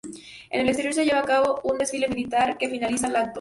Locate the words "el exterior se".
0.61-1.05